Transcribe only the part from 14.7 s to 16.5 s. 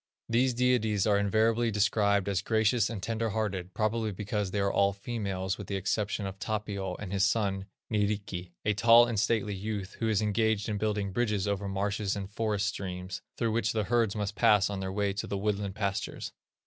on their way to the woodland pastures.